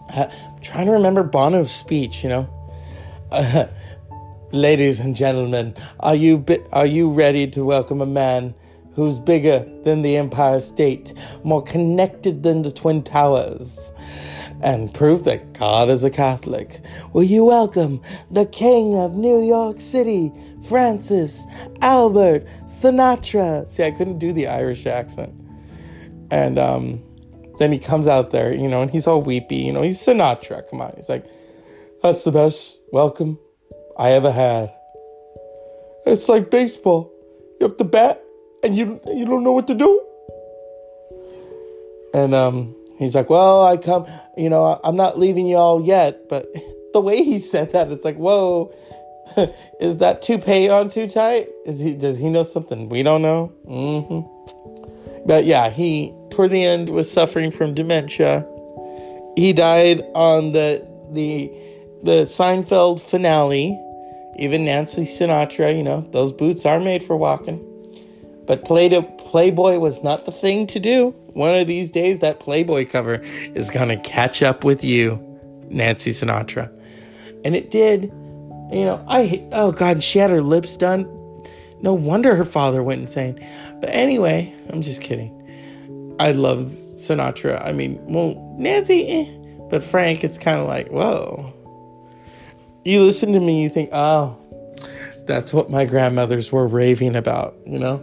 [0.09, 0.29] I'm
[0.61, 2.49] trying to remember Bono's speech, you know.
[3.31, 3.67] Uh,
[4.51, 8.53] Ladies and gentlemen, are you bi- are you ready to welcome a man
[8.95, 13.93] who's bigger than the Empire State, more connected than the Twin Towers,
[14.61, 16.81] and proof that God is a Catholic.
[17.13, 20.31] Will you welcome the King of New York City,
[20.67, 21.45] Francis
[21.81, 23.67] Albert Sinatra?
[23.67, 25.33] See, I couldn't do the Irish accent.
[26.31, 27.03] And um,
[27.59, 29.57] then he comes out there, you know, and he's all weepy.
[29.57, 30.67] You know, he's Sinatra.
[30.69, 30.93] Come on.
[30.95, 31.25] He's like,
[32.01, 33.37] that's the best welcome
[33.97, 34.73] I ever had.
[36.05, 37.11] It's like baseball.
[37.59, 38.24] You have to bat
[38.65, 40.01] and you you don't know what to do.
[42.13, 46.47] And um, he's like, "Well, I come, you know, I'm not leaving y'all yet." But
[46.93, 48.73] the way he said that, it's like, "Whoa,
[49.79, 51.49] is that toupee on too tight?
[51.65, 51.93] Is he?
[51.93, 55.27] Does he know something we don't know?" Mm-hmm.
[55.27, 58.47] But yeah, he toward the end was suffering from dementia.
[59.37, 61.51] He died on the the
[62.03, 63.79] the Seinfeld finale.
[64.37, 67.74] Even Nancy Sinatra, you know, those boots are made for walking.
[68.45, 71.09] But Play Playboy was not the thing to do.
[71.33, 75.19] One of these days, that Playboy cover is going to catch up with you,
[75.69, 76.71] Nancy Sinatra.
[77.43, 78.03] And it did.
[78.71, 81.03] You know, I, oh God, she had her lips done.
[81.81, 83.39] No wonder her father went insane.
[83.79, 85.31] But anyway, I'm just kidding.
[86.19, 87.63] I love Sinatra.
[87.63, 89.37] I mean, well, Nancy, eh.
[89.69, 91.53] But Frank, it's kind of like, whoa.
[92.83, 94.37] You listen to me, you think, oh,
[95.25, 97.97] that's what my grandmothers were raving about, you know?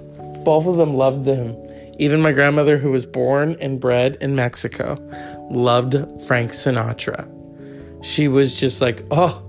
[0.45, 1.57] Both of them loved him.
[1.99, 4.99] Even my grandmother, who was born and bred in Mexico,
[5.51, 7.29] loved Frank Sinatra.
[8.05, 9.43] She was just like, oh,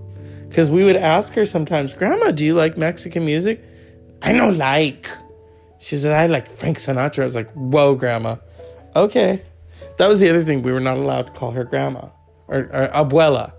[0.47, 3.63] because we would ask her sometimes, Grandma, do you like Mexican music?
[4.21, 5.07] I don't like.
[5.79, 7.23] She said, I like Frank Sinatra.
[7.23, 8.35] I was like, whoa, Grandma.
[8.95, 9.41] Okay.
[9.97, 10.61] That was the other thing.
[10.61, 12.09] We were not allowed to call her Grandma
[12.47, 13.53] or, or Abuela.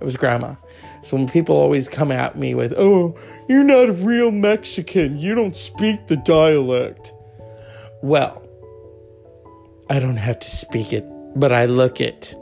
[0.00, 0.54] It was Grandma.
[1.02, 5.34] So when people always come at me with, oh, you're not a real Mexican, you
[5.34, 7.14] don't speak the dialect.
[8.02, 8.42] Well,
[9.88, 12.34] I don't have to speak it, but I look it.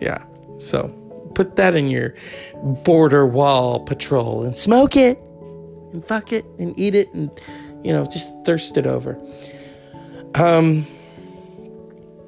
[0.00, 0.24] Yeah.
[0.56, 0.88] So
[1.34, 2.14] put that in your
[2.84, 5.18] border wall patrol and smoke it
[5.92, 7.30] and fuck it and eat it and,
[7.82, 9.20] you know, just thirst it over.
[10.34, 10.86] Um,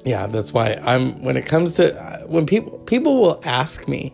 [0.05, 4.13] yeah, that's why I'm, when it comes to, when people, people will ask me,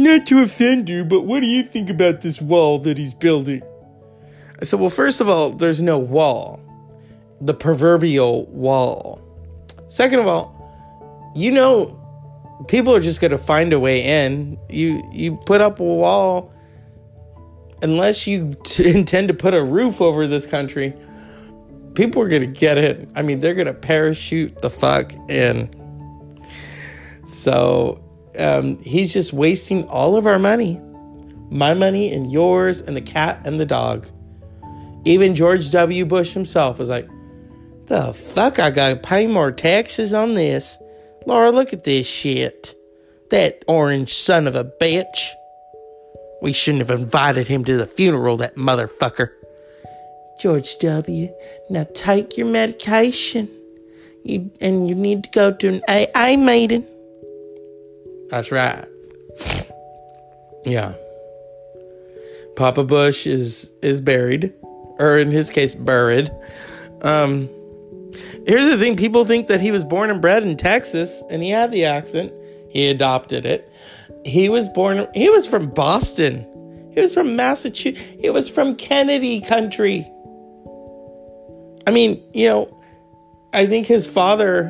[0.00, 3.62] not to offend you, but what do you think about this wall that he's building?
[4.60, 6.60] I said, Well, first of all, there's no wall,
[7.40, 9.20] the proverbial wall.
[9.86, 11.96] Second of all, you know,
[12.68, 14.58] people are just going to find a way in.
[14.68, 16.52] You, you put up a wall,
[17.82, 20.94] unless you t- intend to put a roof over this country,
[21.94, 23.10] people are going to get in.
[23.14, 25.70] I mean, they're going to parachute the fuck in.
[27.24, 28.02] So
[28.38, 30.80] um, he's just wasting all of our money
[31.50, 34.06] my money and yours and the cat and the dog.
[35.04, 36.04] Even George W.
[36.04, 37.08] Bush himself was like,
[37.86, 40.78] the fuck, I gotta pay more taxes on this.
[41.26, 42.74] Laura, look at this shit.
[43.30, 45.30] That orange son of a bitch.
[46.40, 49.30] We shouldn't have invited him to the funeral, that motherfucker.
[50.40, 51.28] George W.,
[51.68, 53.48] now take your medication.
[54.24, 55.82] You, and you need to go to an
[56.14, 56.86] AA meeting.
[58.30, 58.84] That's right.
[60.64, 60.94] Yeah.
[62.56, 64.52] Papa Bush is is buried,
[64.98, 66.30] or in his case, buried.
[67.02, 67.48] Um,
[68.46, 71.50] here's the thing: people think that he was born and bred in Texas, and he
[71.50, 72.32] had the accent.
[72.70, 73.72] He adopted it.
[74.24, 75.06] He was born.
[75.14, 76.46] He was from Boston.
[76.94, 78.00] He was from Massachusetts.
[78.20, 80.06] He was from Kennedy country.
[81.86, 82.80] I mean, you know,
[83.52, 84.68] I think his father,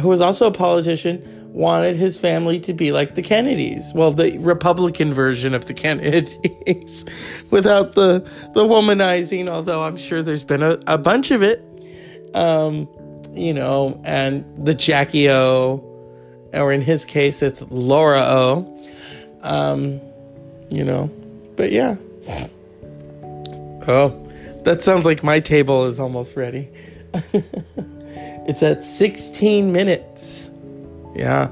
[0.00, 3.92] who was also a politician, wanted his family to be like the Kennedys.
[3.94, 7.04] Well, the Republican version of the Kennedys
[7.50, 8.20] without the
[8.54, 11.62] the womanizing, although I'm sure there's been a, a bunch of it.
[12.34, 12.88] Um,
[13.34, 15.84] you know, and the Jackie O,
[16.52, 18.68] or in his case, it's Laura O.
[19.42, 20.00] Um,
[20.70, 21.10] you know,
[21.56, 21.96] but yeah.
[23.88, 24.30] Oh,
[24.64, 26.70] that sounds like my table is almost ready.
[27.32, 30.51] it's at 16 minutes.
[31.14, 31.50] Yeah.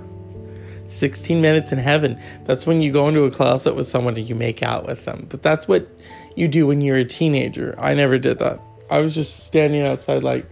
[0.89, 2.21] 16 minutes in heaven.
[2.45, 5.27] That's when you go into a closet with someone and you make out with them.
[5.31, 5.89] But that's what
[6.35, 7.75] you do when you're a teenager.
[7.79, 8.61] I never did that.
[8.91, 10.51] I was just standing outside, like,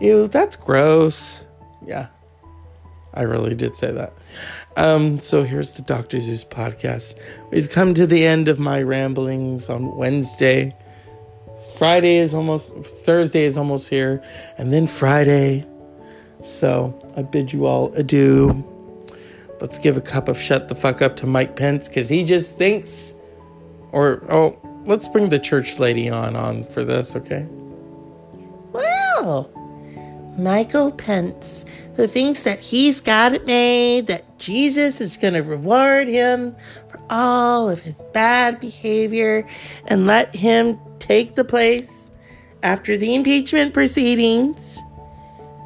[0.00, 1.46] ew, that's gross.
[1.84, 2.08] Yeah.
[3.12, 4.12] I really did say that.
[4.76, 6.18] Um, so here's the Dr.
[6.18, 7.20] Zeus podcast.
[7.50, 10.76] We've come to the end of my ramblings on Wednesday.
[11.78, 14.22] Friday is almost, Thursday is almost here,
[14.58, 15.66] and then Friday.
[16.44, 18.62] So I bid you all adieu.
[19.60, 22.56] Let's give a cup of shut the fuck up to Mike Pence because he just
[22.56, 23.14] thinks,
[23.92, 27.46] or oh, let's bring the church lady on on for this, okay?
[28.72, 29.50] Well,
[30.36, 31.64] Michael Pence
[31.96, 36.56] who thinks that he's got it made, that Jesus is going to reward him
[36.88, 39.46] for all of his bad behavior
[39.86, 41.90] and let him take the place
[42.62, 44.80] after the impeachment proceedings.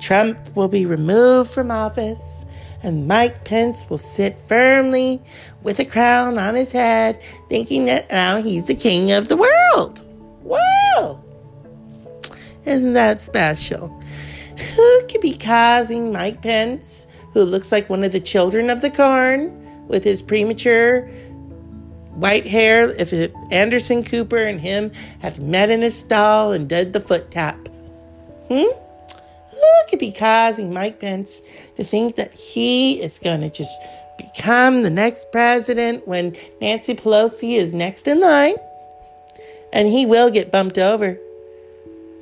[0.01, 2.47] Trump will be removed from office
[2.83, 5.21] and Mike Pence will sit firmly
[5.63, 10.05] with a crown on his head, thinking that now he's the king of the world.
[10.43, 11.23] Wow!
[12.65, 13.89] Isn't that special?
[14.77, 18.91] Who could be causing Mike Pence, who looks like one of the children of the
[18.91, 21.09] corn, with his premature
[22.15, 23.13] white hair, if
[23.51, 27.69] Anderson Cooper and him had met in a stall and did the foot tap?
[28.49, 28.67] Hmm?
[29.59, 31.43] Who could be causing Mike Pence
[31.77, 33.81] to think that he is going to just
[34.17, 38.55] become the next president when Nancy Pelosi is next in line?
[39.73, 41.19] And he will get bumped over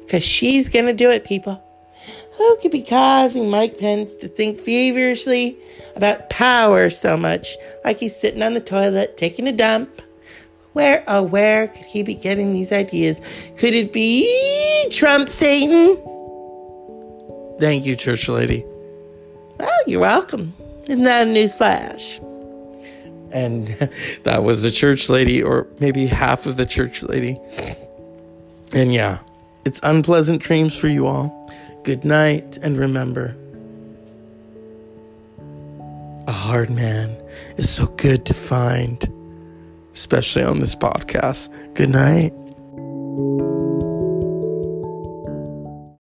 [0.00, 1.62] because she's going to do it, people.
[2.38, 5.56] Who could be causing Mike Pence to think feverishly
[5.94, 10.02] about power so much, like he's sitting on the toilet taking a dump?
[10.72, 13.20] Where, oh, where could he be getting these ideas?
[13.58, 15.96] Could it be Trump Satan?
[17.58, 18.64] Thank you, church lady.
[19.58, 20.54] Well, you're welcome.
[20.88, 22.18] Isn't that a news flash?
[23.32, 23.68] And
[24.24, 27.38] that was the church lady, or maybe half of the church lady.
[28.72, 29.18] And yeah,
[29.64, 31.50] it's unpleasant dreams for you all.
[31.82, 33.36] Good night, and remember
[36.26, 37.16] a hard man
[37.56, 39.06] is so good to find,
[39.92, 41.48] especially on this podcast.
[41.74, 42.32] Good night.